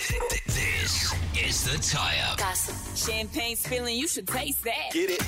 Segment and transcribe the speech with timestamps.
[0.00, 0.39] This
[1.46, 2.38] is the tie up.
[2.38, 2.74] Gossip.
[2.96, 4.90] Champagne spilling, you should taste that.
[4.92, 5.22] Get it?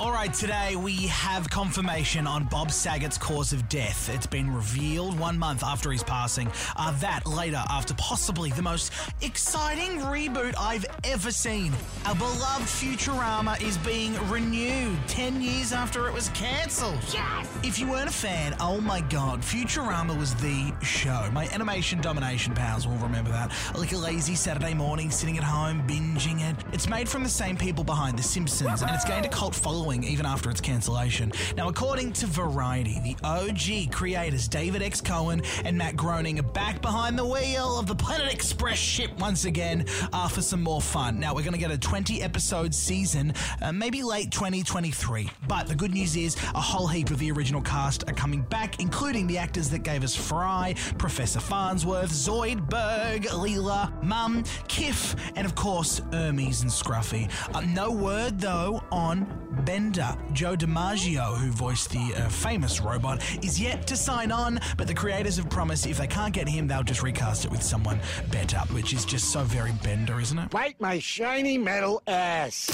[0.00, 4.08] All right, today we have confirmation on Bob Saget's cause of death.
[4.08, 6.50] It's been revealed one month after his passing.
[6.76, 8.92] Uh, that later, after possibly the most
[9.22, 11.72] exciting reboot I've ever seen.
[12.06, 17.00] Our beloved Futurama is being renewed 10 years after it was cancelled.
[17.12, 17.48] Yes!
[17.64, 21.28] If you weren't a fan, oh my god, Futurama was the show.
[21.32, 23.52] My animation domination pals will remember that.
[23.76, 26.56] Like a lazy Saturday morning sitting at home binging it.
[26.72, 30.04] It's made from the same people behind The Simpsons, and it's gained a cult following
[30.04, 31.32] even after its cancellation.
[31.56, 35.00] Now, according to Variety, the OG creators David X.
[35.00, 39.46] Cohen and Matt Groening are back behind the wheel of the Planet Express ship once
[39.46, 41.18] again uh, for some more fun.
[41.18, 45.28] Now, we're going to get a 20 episode season, uh, maybe late 2023.
[45.48, 48.80] But the good news is a whole heap of the original cast are coming back,
[48.80, 55.54] including the actors that gave us Fry, Professor Farnsworth, Zoidberg, Leela, Mum, Kif, and of
[55.54, 57.30] course, Hermes and Scruffy.
[57.54, 59.26] Uh, no word, though, on
[59.64, 60.14] Bender.
[60.34, 64.92] John DiMaggio, who voiced the uh, famous robot, is yet to sign on, but the
[64.94, 67.98] creators have promised if they can't get him, they'll just recast it with someone
[68.30, 70.52] better, which is just so very Bender, isn't it?
[70.52, 72.68] Wait, my shiny metal ass.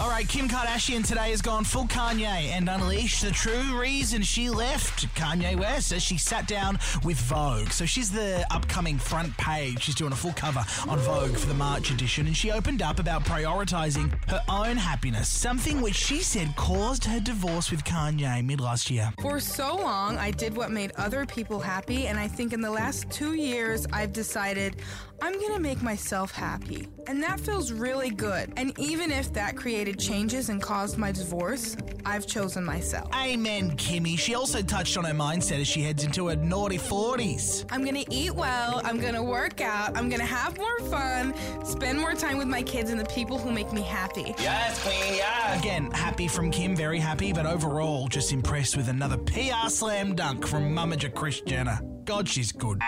[0.00, 4.48] All right, Kim Kardashian today has gone full Kanye and unleashed the true reason she
[4.48, 7.68] left Kanye West as she sat down with Vogue.
[7.68, 9.82] So she's the upcoming front page.
[9.82, 13.00] She's doing a full cover on Vogue for the March edition, and she opened up
[13.00, 18.60] about prioritizing her own happiness, something which she said caused her divorce with Kanye mid
[18.60, 19.12] last year.
[19.20, 22.70] For so long, I did what made other people happy, and I think in the
[22.70, 24.76] last two years, I've decided
[25.20, 26.88] I'm gonna make myself happy.
[27.06, 28.52] And that feels really good.
[28.56, 33.08] And even if that created changes and caused my divorce, I've chosen myself.
[33.16, 34.16] Amen, Kimmy.
[34.16, 37.64] She also touched on her mindset as she heads into her naughty 40s.
[37.68, 42.14] I'm gonna eat well, I'm gonna work out, I'm gonna have more fun, spend more
[42.14, 44.36] time with my kids and the people who make me happy.
[44.38, 45.58] Yes, queen, yes.
[45.58, 50.46] Again, happy from Kim, very happy, but overall just impressed with another PR slam dunk
[50.46, 51.80] from Momager Kris Jenner.
[52.04, 52.80] God, she's good.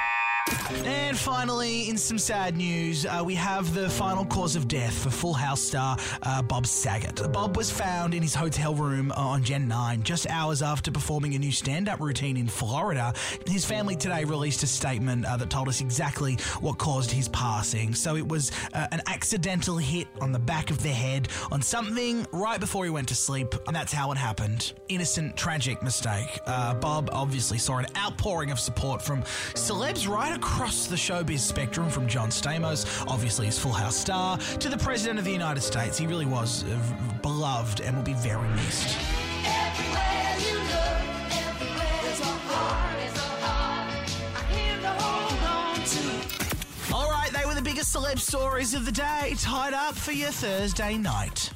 [0.85, 5.09] And finally, in some sad news, uh, we have the final cause of death for
[5.09, 7.33] Full House star uh, Bob Saget.
[7.33, 11.39] Bob was found in his hotel room on Gen 9 just hours after performing a
[11.39, 13.15] new stand up routine in Florida.
[13.47, 17.95] His family today released a statement uh, that told us exactly what caused his passing.
[17.95, 22.27] So it was uh, an accidental hit on the back of the head on something
[22.33, 24.75] right before he went to sleep, and that's how it happened.
[24.89, 26.39] Innocent, tragic mistake.
[26.47, 29.23] Uh, Bob obviously saw an outpouring of support from
[29.55, 34.69] celebs right across the showbiz spectrum, from John Stamos, obviously his Full House star, to
[34.69, 35.97] the President of the United States.
[35.97, 36.79] He really was uh,
[37.23, 38.99] beloved and will be very missed.
[39.45, 44.11] Everywhere you look, everywhere there's a heart, there's a heart.
[44.37, 46.95] I hear the hold on to.
[46.95, 50.31] All right, they were the biggest celeb stories of the day, tied up for your
[50.31, 51.51] Thursday night.